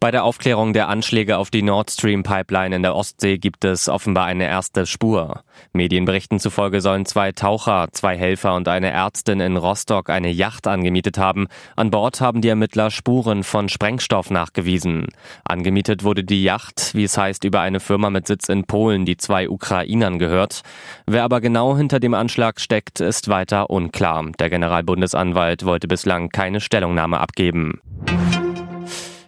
[0.00, 3.88] Bei der Aufklärung der Anschläge auf die Nord Stream Pipeline in der Ostsee gibt es
[3.88, 5.42] offenbar eine erste Spur.
[5.72, 11.18] Medienberichten zufolge sollen zwei Taucher, zwei Helfer und eine Ärztin in Rostock eine Yacht angemietet
[11.18, 11.46] haben.
[11.76, 15.06] An Bord haben die Ermittler Spuren von Sprengstoff nachgewiesen.
[15.44, 19.16] Angemietet wurde die Yacht, wie es heißt, über eine Firma mit Sitz in Polen, die
[19.16, 20.62] zwei Ukrainern gehört.
[21.06, 24.24] Wer aber genau hinter dem Anschlag steckt, ist weiter unklar.
[24.38, 27.80] Der Generalbundesanwalt wollte bislang keine Stellungnahme abgeben.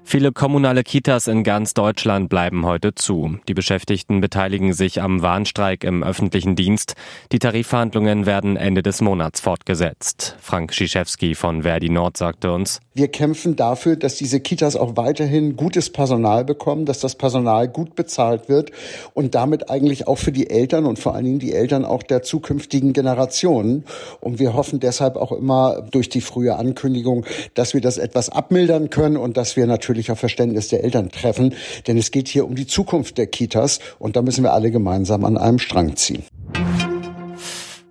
[0.08, 3.40] Viele kommunale Kitas in ganz Deutschland bleiben heute zu.
[3.48, 6.94] Die Beschäftigten beteiligen sich am Warnstreik im öffentlichen Dienst.
[7.32, 10.36] Die Tarifverhandlungen werden Ende des Monats fortgesetzt.
[10.40, 15.56] Frank Schischewski von Verdi Nord sagte uns, wir kämpfen dafür, dass diese Kitas auch weiterhin
[15.56, 18.70] gutes Personal bekommen, dass das Personal gut bezahlt wird
[19.12, 22.22] und damit eigentlich auch für die Eltern und vor allen Dingen die Eltern auch der
[22.22, 23.84] zukünftigen Generationen.
[24.20, 28.88] Und wir hoffen deshalb auch immer durch die frühe Ankündigung, dass wir das etwas abmildern
[28.88, 31.54] können und dass wir natürlich natürlich auf Verständnis der Eltern treffen,
[31.86, 35.24] denn es geht hier um die Zukunft der Kitas und da müssen wir alle gemeinsam
[35.24, 36.22] an einem Strang ziehen.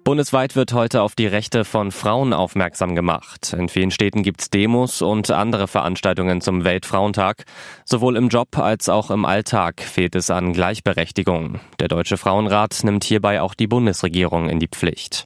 [0.04, 3.56] Bundesweit wird heute auf die Rechte von Frauen aufmerksam gemacht.
[3.58, 7.46] In vielen Städten gibt's Demos und andere Veranstaltungen zum Weltfrauentag.
[7.86, 11.60] Sowohl im Job als auch im Alltag fehlt es an Gleichberechtigung.
[11.80, 15.26] Der Deutsche Frauenrat nimmt hierbei auch die Bundesregierung in die Pflicht.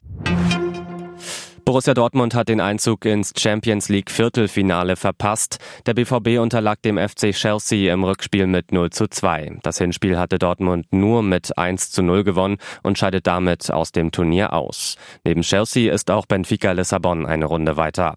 [1.70, 5.58] Borussia Dortmund hat den Einzug ins Champions League Viertelfinale verpasst.
[5.86, 9.58] Der BVB unterlag dem FC Chelsea im Rückspiel mit 0 zu 2.
[9.62, 14.10] Das Hinspiel hatte Dortmund nur mit 1 zu 0 gewonnen und scheidet damit aus dem
[14.10, 14.96] Turnier aus.
[15.22, 18.16] Neben Chelsea ist auch Benfica Lissabon eine Runde weiter.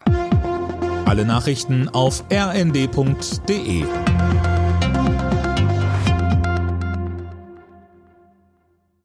[1.06, 3.84] Alle Nachrichten auf rnd.de